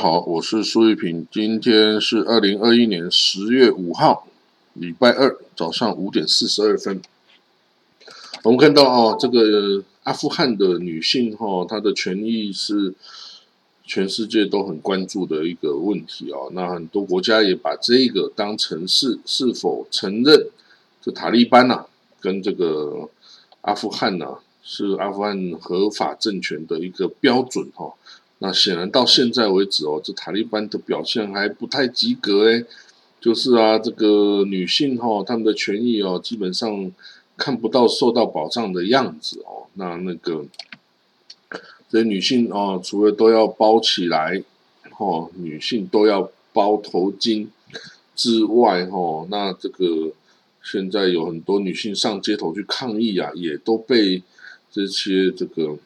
[0.00, 1.26] 好，我是苏玉平。
[1.30, 4.26] 今天是二零二一年十月五号，
[4.72, 7.02] 礼拜二早上五点四十二分。
[8.42, 12.94] 我们看到哦，这个阿富汗的女性哈，她的权益是
[13.84, 16.48] 全世界都很关注的一个问题哦。
[16.54, 20.46] 那很多国家也把这个当成是是否承认
[21.02, 21.84] 这塔利班呐，
[22.18, 23.10] 跟这个
[23.60, 27.92] 阿富汗呐是阿富汗合法政权的一个标准哈。
[28.42, 32.64] 那显然到现在为止哦，这塔利班的表现还不太及格诶。
[33.20, 36.90] 就是啊，这个女性哈，她们的权益哦，基本上
[37.36, 39.68] 看不到受到保障的样子哦。
[39.74, 40.46] 那那个
[41.90, 44.42] 这些女性哦，除了都要包起来，
[44.96, 47.48] 哦，女性都要包头巾
[48.16, 50.12] 之外，哦，那这个
[50.62, 54.22] 现在有很多女性上街头去抗议啊，也都被
[54.72, 55.76] 这些这个。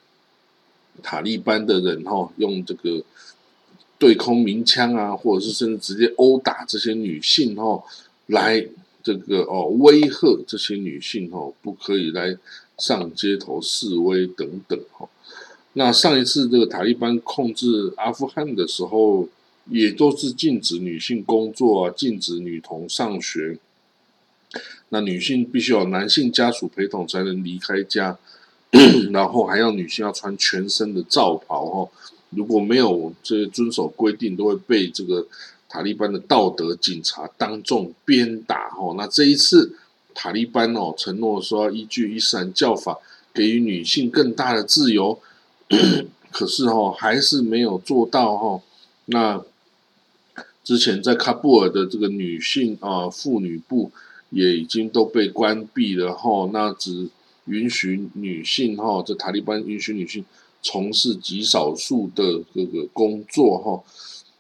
[1.03, 3.03] 塔利班的人哈，用这个
[3.98, 7.83] 对空鸣枪啊，或者是甚至直接殴打这些女性哈，
[8.27, 8.67] 来
[9.03, 12.37] 这个哦威吓这些女性哈，不可以来
[12.78, 15.09] 上街头示威等等哈。
[15.75, 19.28] 那上一次这个塔利班控制阿富汗的时候，
[19.70, 23.59] 也都是禁止女性工作啊，禁止女童上学。
[24.91, 28.17] 那女性必须有男性家属陪同才能离开家。
[29.12, 31.89] 然后还要女性要穿全身的罩袍哈，
[32.30, 35.25] 如果没有这些遵守规定，都会被这个
[35.69, 38.92] 塔利班的道德警察当众鞭打哈。
[38.97, 39.77] 那这一次
[40.12, 42.99] 塔利班哦承诺说要依据伊斯兰教法
[43.32, 45.20] 给予女性更大的自由，
[46.32, 48.60] 可是哈还是没有做到哈。
[49.04, 49.41] 那
[50.65, 53.93] 之前在喀布尔的这个女性啊妇女部
[54.31, 56.50] 也已经都被关闭了哈。
[56.53, 57.09] 那只。
[57.47, 60.25] 允许女性哈，这塔利班允许女性
[60.62, 63.82] 从事极少数的这个工作哈，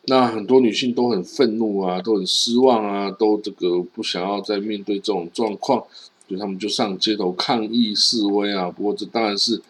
[0.06, 5.80] 那很多女性都很愤怒啊，都很失望啊，都这个不想要再面对这种状况，
[6.26, 8.70] 所以他们就上街头抗议示威啊。
[8.70, 9.60] 不过这当然是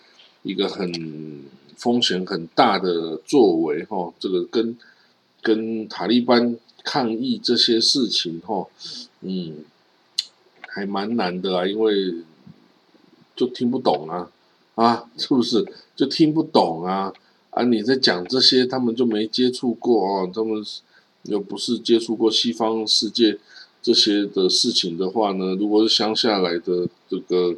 [0.45, 1.45] 一个很
[1.77, 4.79] 风险很大的作为哈，这个跟
[5.43, 8.67] 跟塔利班抗议这些事情哈，
[9.23, 9.65] 嗯，
[10.69, 12.15] 还蛮难的啊，因为。
[13.37, 14.31] 就听不懂啊，
[14.77, 15.65] 啊，是不是？
[15.97, 17.13] 就听不懂啊，
[17.51, 20.65] 啊，你在讲这些，他们就没接触过哦，他们
[21.23, 23.39] 又不是接触过西方世界
[23.81, 25.55] 这些的事情的话呢？
[25.55, 27.57] 如果是乡下来的这个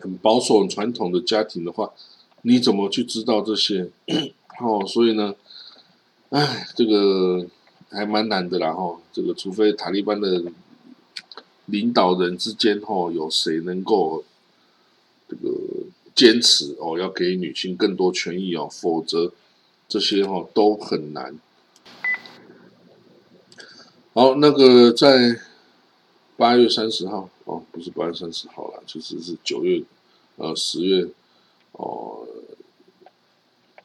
[0.00, 1.92] 很保守、很传统的家庭的话，
[2.42, 3.90] 你怎么去知道这些？
[4.60, 5.34] 哦，所以呢，
[6.30, 7.46] 哎，这个
[7.90, 10.42] 还蛮难的啦，哈，这个除非塔利班的
[11.66, 14.24] 领导人之间，哈，有谁能够。
[15.28, 15.50] 这个
[16.14, 19.32] 坚持哦，要给女性更多权益哦，否则
[19.88, 21.38] 这些哈都很难。
[24.12, 25.40] 好，那个在
[26.36, 29.82] 八月三十号哦，不是八月三十号了，其实是九月
[30.36, 31.08] 呃十月
[31.72, 32.26] 哦，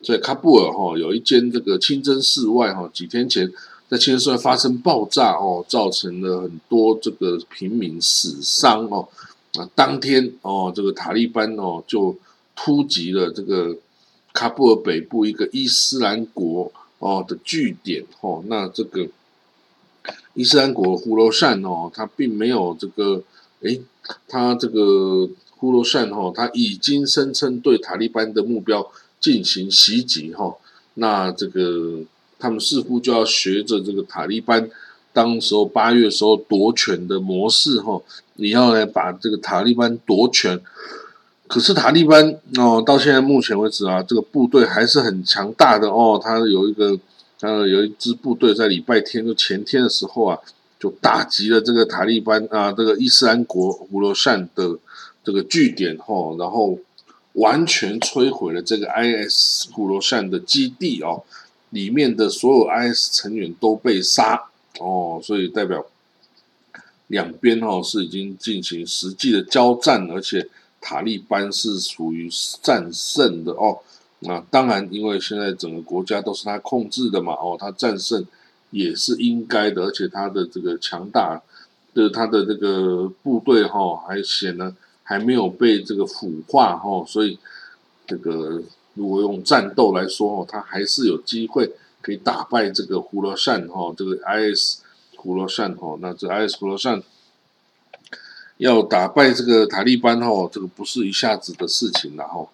[0.04, 3.52] 在喀布尔哈有一间这个清真寺外哈，几天前
[3.88, 9.10] 在清真寺外发生爆炸哦，造成了很多这个平民死伤哦。
[9.56, 12.16] 啊，当天哦，这个塔利班哦就
[12.56, 13.76] 突击了这个
[14.34, 18.44] 喀布尔北部一个伊斯兰国哦的据点哦。
[18.48, 19.08] 那这个
[20.36, 23.24] 伊斯兰国呼罗珊哦，他并没有这个，
[23.62, 23.82] 诶，
[24.28, 25.28] 他这个
[25.58, 30.56] 呼罗珊哦，他已经声称对塔利班的目标进行袭击哈。
[30.94, 32.02] 那这个
[32.38, 34.70] 他们似乎就要学着这个塔利班。
[35.12, 38.02] 当时候八月时候夺权的模式哈，
[38.36, 40.60] 你要来把这个塔利班夺权，
[41.48, 46.20] 可是塔利班哦，到现在目前为止啊，这个部队还是很强大的哦。
[46.24, 46.98] 他有一个
[47.42, 50.38] 呃，有一支部队在礼拜天就前天的时候啊，
[50.80, 54.78] 就打击了这个塔利班啊，这个伊斯兰国胡罗善的
[55.24, 56.78] 这个据点哈，然后
[57.34, 61.24] 完全摧毁了这个 IS 胡罗善的基地哦，
[61.72, 64.49] 里面的所有 IS 成员都被杀。
[64.80, 65.86] 哦，所以代表
[67.08, 70.50] 两边哈是已经进行实际的交战，而且
[70.82, 72.30] 塔利班是属于
[72.62, 73.80] 战胜的哦。
[74.20, 78.26] 那当然，因为现在整个国家都是他控制的嘛，哦，他战胜
[78.70, 81.42] 也是应该的，而且他的这个强大
[81.94, 87.40] 的他的这个部队哈，还显得还没有被这个腐化哈，所以
[88.06, 88.62] 这个
[88.94, 94.80] 如果用战斗来说哦，他还是有机会可以打败这个胡罗善哈，这个 IS
[95.18, 97.04] 胡罗善哈，那这 IS 胡罗善
[98.58, 102.48] 要打败这个塔利班哈，这个不是一下子的事情了哈。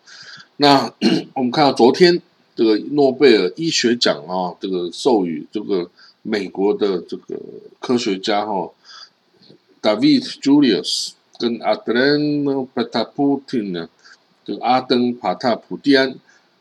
[0.58, 0.92] 那
[1.36, 2.20] 我们看到昨天
[2.56, 5.90] 这个诺贝尔医学奖啊，这个授予这个
[6.24, 7.40] 美国的这个
[7.80, 8.72] 科学家哈
[9.82, 13.90] ，David Julius 跟 Adrian Pataputin 呢，
[14.44, 16.16] 这个阿登·帕塔普蒂安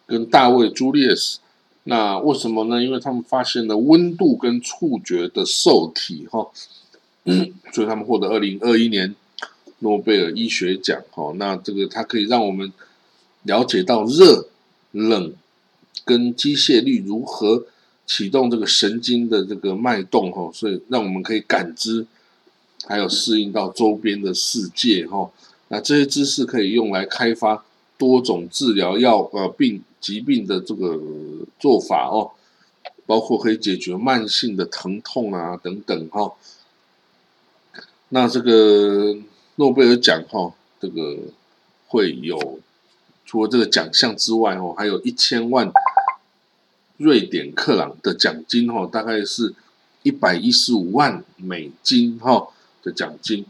[0.07, 1.39] 跟大卫·朱利斯。
[1.85, 2.83] 那为什么呢？
[2.83, 6.51] 因为他们发现了温度跟触觉的受体哈，
[7.73, 9.15] 所以他们获得二零二一年
[9.79, 11.33] 诺贝尔医学奖哈。
[11.37, 12.73] 那这个它可以让我们。
[13.47, 14.49] 了解到热、
[14.93, 15.35] 冷
[16.03, 17.67] 跟机械力如何
[18.07, 22.07] 启动这个神经的这个脉动哈，所以让我们可以感知，
[22.87, 25.31] 还有适应到周边的世界哈。
[25.69, 27.63] 那这些知识可以用来开发
[27.99, 31.01] 多种治疗药呃病疾病的这个
[31.59, 32.33] 做法哦，
[33.07, 36.35] 包括可以解决慢性的疼痛啊等等哈。
[38.11, 39.17] 那这个
[39.57, 41.19] 诺贝尔奖哈，这个
[41.89, 42.61] 会有。
[43.27, 45.73] 除了这个奖项之外，哦，还有一千万
[46.99, 49.55] 瑞典克朗的奖金，哈，大概是
[50.03, 52.49] 一百一十五万美金，哈
[52.83, 53.47] 的奖金。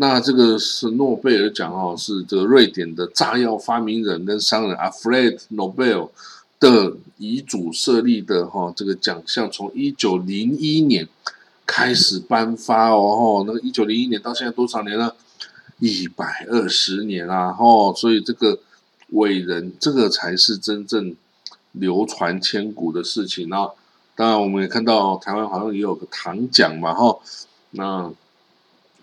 [0.00, 6.10] 那这个是诺贝尔奖，哦，是这个瑞典的炸药发明人跟商人 Alfred Nobel
[6.58, 11.08] 的遗嘱设立的，哈，这个奖项从一九零一年
[11.66, 15.14] 开始颁发哦，哈，那个一九零一年到现在多少年了？
[15.78, 18.58] 一百二十年啊，哈，所以这个。
[19.12, 21.16] 伟人，这个才是真正
[21.72, 23.70] 流传千古的事情啊！
[24.14, 27.18] 当然，我们也看到台湾好像也有个唐奖嘛，哈。
[27.70, 28.12] 那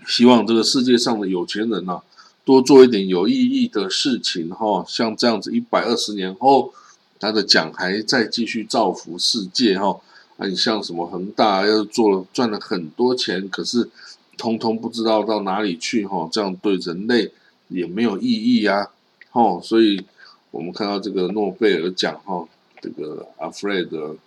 [0.06, 2.02] 希望这个世界上的有钱人呢，
[2.44, 4.86] 多做一点有意义的事情，哈。
[4.88, 6.72] 像这样子，一百二十年后，
[7.19, 10.00] 他的奖还在继续造福世界，哈。
[10.38, 13.90] 啊，你像什么恒大，又做了赚了很多钱，可是
[14.38, 16.30] 通通不知道到哪里去，哈。
[16.31, 17.31] 这样对人类
[17.69, 18.92] 也没有意义啊。
[19.31, 20.06] 哦，所以
[20.51, 22.48] 我们看到这个诺贝尔奖哈，
[22.80, 24.10] 这个阿弗雷德·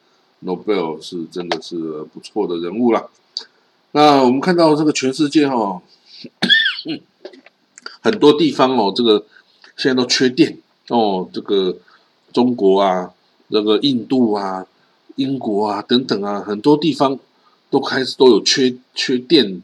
[0.40, 1.76] 诺贝尔是真的是
[2.12, 3.08] 不错的人物了。
[3.93, 5.82] 那我们看到这个全世界哈，
[8.00, 9.25] 很多地方哦，这个
[9.76, 10.58] 现在都缺电
[10.88, 11.76] 哦，这个
[12.32, 13.12] 中国啊，
[13.50, 14.67] 这个印度啊，
[15.17, 17.19] 英国啊等等啊，很多地方
[17.70, 19.62] 都开始都有缺缺电，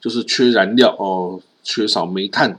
[0.00, 2.58] 就是缺燃料哦，缺少煤炭。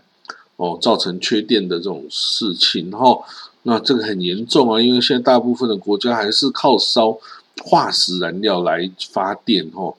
[0.56, 3.20] 哦，造成缺电的这种事情哈，
[3.64, 7.18] 那这个很严重啊，因为现在大部分的国家还是靠烧
[7.64, 9.96] 化石燃料来发电哈。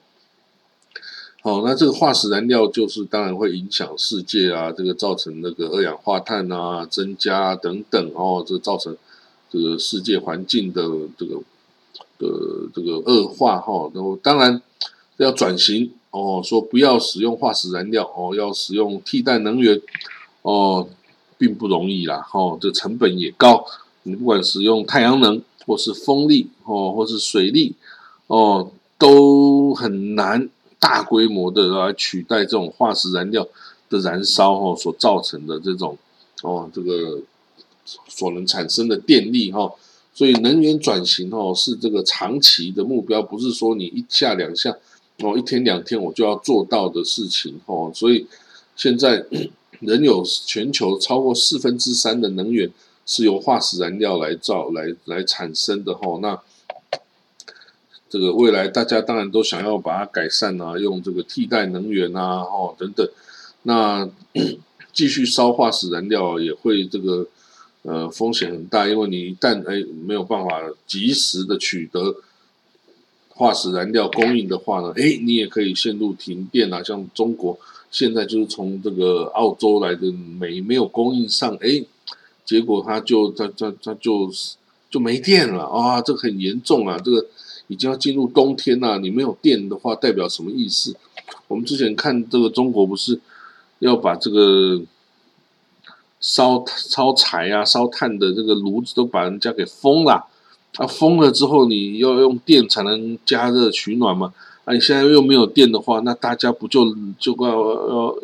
[1.45, 8.97] 好，那这个化石燃料就是当然会影响世界啊，这个造成那个二氧化碳啊增加等等哦，这造成
[9.51, 10.81] 这个世界环境的
[11.15, 11.35] 这个
[12.17, 13.91] 的这个恶化哈。
[13.93, 14.59] 然后当然
[15.17, 19.79] 要转型哦，说不要使用化石燃料哦，要使用替代能源。
[20.41, 20.87] 哦，
[21.37, 23.63] 并不容易啦，哈，这成本也高。
[24.01, 27.75] 你不管使用太阳能，或是风力，哦，或是水力，
[28.25, 33.47] 哦，都很难大规模的来取代这种化石燃料
[33.89, 35.97] 的燃烧，哦，所造成的这种，
[36.43, 37.19] 哦，这个
[38.07, 39.71] 所能产生的电力，哈。
[40.13, 44.75] 所以能源转型，哦，是这个长期的目标，不是说你一下两下，
[45.19, 47.91] 哦，一天两天我就要做到的事情，哦。
[47.93, 48.27] 所以
[48.75, 49.25] 现在。
[49.81, 52.71] 仍有全球超过四分之三的能源
[53.05, 56.41] 是由化石燃料来造来来产生的哈，那
[58.09, 63.07] 这个未来大家当然都想要把它改善啊，用这个替代能源啊，哦等等，
[63.63, 64.09] 那
[64.93, 67.27] 继续烧化石燃料也会这个
[67.81, 72.15] 呃风险很大，因为你一旦哎没有办法及时的取得
[73.29, 77.57] 化石燃料供应的话呢，哎你也可以陷入停电啊，像中国。
[77.91, 81.81] 现在就是从这个澳洲来的煤没有供应上，哎，
[82.43, 84.29] 结果他就他他他就
[84.89, 86.01] 就没电了啊！
[86.01, 86.99] 这很严重啊！
[86.99, 87.25] 这个
[87.67, 90.95] 已经要进入冬天了，你没有电的话，代表什么意思？
[91.47, 93.19] 我们之前看这个中国不是
[93.79, 94.81] 要把这个
[96.19, 100.25] 烧烧柴啊、烧炭的这个炉子都把人家给封了，
[100.77, 104.33] 啊，封了之后你要用电才能加热取暖吗？
[104.65, 107.49] 啊，你现在又没有电的话，那大家不就就要
[107.89, 108.15] 要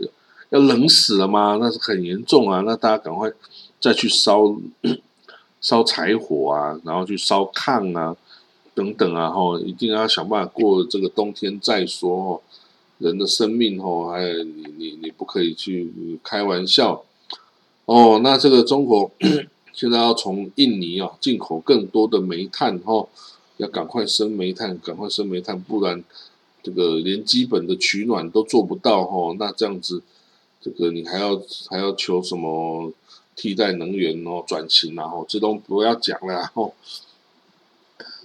[0.50, 1.57] 要冷死了吗？
[1.62, 2.62] 那是很严重啊！
[2.65, 3.31] 那大家赶快
[3.79, 4.55] 再去烧
[5.62, 8.15] 烧柴火啊，然后去烧炕啊，
[8.81, 12.41] 等等啊，吼，一定要想办法过这个冬天再说哦。
[12.97, 15.91] 人的生命哦，还有你你你不可以去
[16.23, 17.03] 开玩笑
[17.85, 18.19] 哦。
[18.23, 19.11] 那这个中国
[19.71, 23.07] 现在要从印尼啊进口更多的煤炭哦。
[23.57, 26.03] 要赶快生煤炭，赶快生煤炭，不然
[26.63, 29.35] 这个连基本的取暖都做不到哦。
[29.38, 30.01] 那这样子，
[30.59, 32.91] 这个你还要还要求什么
[33.35, 36.73] 替代能源哦，转型然后这都不要讲了哦。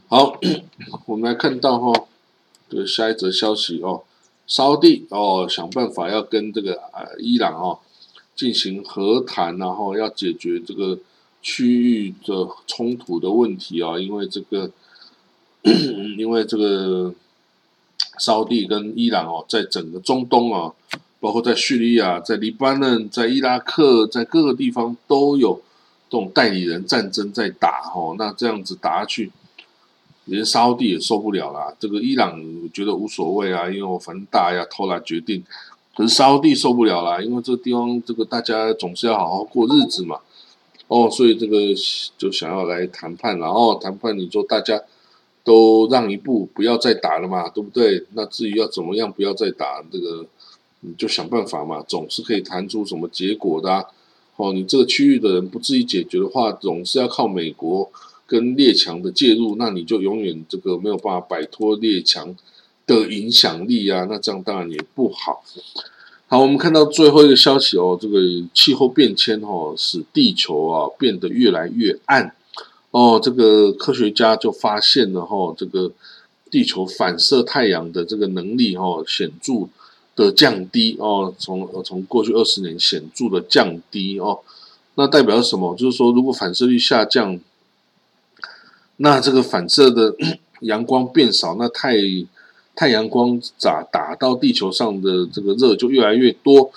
[0.09, 0.39] 好，
[1.07, 2.07] 我们来看到哈，
[2.69, 4.03] 这个下一则消息哦，
[4.47, 7.81] 沙地哦想办法要跟这个呃伊朗哦
[8.35, 10.99] 进行和谈，然后要解决这个
[11.43, 14.71] 区域的冲突的问题啊，因为这个。
[16.17, 17.13] 因为这个
[18.21, 20.73] 沙地跟伊朗哦，在整个中东啊，
[21.19, 25.61] 包括在叙利亚、在黎巴嫩、在伊拉克，在各个地方都有
[26.09, 28.15] 这种代理人战争在打哦。
[28.17, 29.33] 那这样子打下去，
[30.27, 31.75] 连沙地也受不了啦。
[31.81, 32.41] 这个伊朗
[32.73, 35.43] 觉得无所谓啊，因为我反正大家偷来决定。
[35.97, 40.21] 可是沙地受不了啦，因为这个地方这个大家总是要好好过日子嘛。
[40.89, 41.57] 哦，所以这个
[42.17, 44.81] 就想要来谈判，然后谈判，你说大家。
[45.47, 48.05] 都让一步，不要再打了嘛，对不对？
[48.15, 50.27] 那至于要怎么样，不要再打，这个
[50.81, 53.87] 你就想办法嘛，总是可以谈出什么结果的。
[54.35, 57.89] 哦，你这个区域的人不自己解决的话，总是要靠美国
[58.27, 62.35] 跟列强的介入，那你就永远这个没有办法摆脱列强
[62.87, 64.07] 的影响力啊。
[64.11, 65.43] 那这样当然也不好。
[66.29, 68.19] 好，我们看到最后一个消息哦，这个
[68.53, 72.35] 气候变迁哦，使地球啊变得越来越暗。
[72.91, 75.93] 哦，这个科学家就发现了哈，这个
[76.51, 79.69] 地球反射太阳的这个能力哈显著
[80.17, 84.41] 的降低哦，从从过去二十年显著的降低哦，
[84.97, 85.77] 那代表什么？
[85.77, 87.39] 就是说，如果反射率下降，
[88.97, 90.15] 那这个反射的
[90.61, 91.95] 阳光变少，那太
[92.75, 96.71] 太阳光打打到地球上的这个热就越来越多，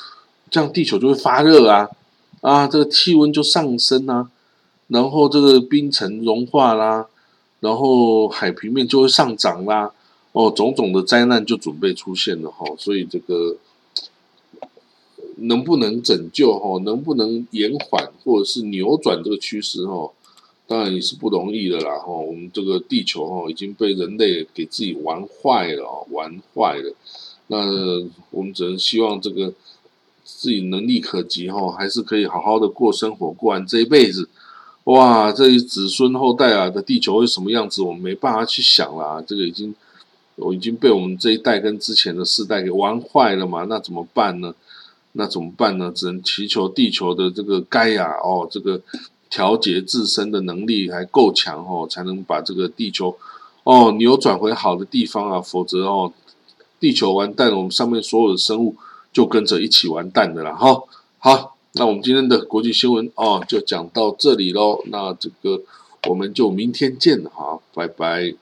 [0.49, 1.89] 这样地球就会发热啊
[2.41, 4.29] 啊，这个气温就上升啊。
[4.87, 7.05] 然后这个冰层融化啦，
[7.59, 9.91] 然后海平面就会上涨啦，
[10.31, 13.55] 哦，种种的灾难就准备出现了哈，所以这个
[15.35, 20.09] 能不能拯救哈，能不能延缓或者是扭转这个趋势哈，
[20.69, 22.13] 当然也是不容易的啦哈。
[22.13, 26.93] 我们这个地球哈已经被人类给自己玩坏了，玩坏了。
[27.47, 27.57] 那
[28.29, 29.51] 我们只能希望这个
[30.23, 34.29] 自己能力可及哈，还是可以好好的过生活，过完这一辈子。
[34.83, 37.81] 哇，这子孙后代啊的地球会什么样子？
[37.81, 39.23] 我们没办法去想啦。
[39.27, 39.73] 这个已经，
[40.35, 43.65] 我已经被我们这一代跟之前的世代给玩坏了嘛？
[43.67, 44.53] 那怎么办呢？
[45.13, 45.91] 那怎么办呢？
[45.95, 48.79] 只能祈求地球的这个盖亚哦，这个
[49.29, 53.17] 调节自身的能力还够强哦，才能把这个地球
[53.63, 55.39] 哦扭转回好的地方啊。
[55.39, 56.11] 否则哦，
[56.79, 58.75] 地球完蛋，我们上面所有的生物
[59.13, 60.55] 就跟着一起完蛋的了。
[60.55, 60.83] 哈，
[61.17, 61.55] 好。
[61.73, 64.81] 那我们今天的国际新闻哦，就讲到这里喽。
[64.87, 65.61] 那这个
[66.07, 68.33] 我们就明天见，了哈，拜拜。